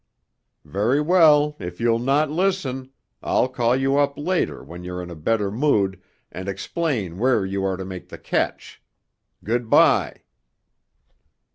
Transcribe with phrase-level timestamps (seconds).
[0.65, 2.89] Very well, if you'll not listen!
[3.21, 7.63] I'll call you up later, when you're in a better mood, and explain where you
[7.63, 8.81] are to make the catch.
[9.43, 10.23] Good by!"